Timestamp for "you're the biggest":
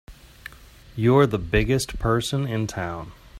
0.95-1.99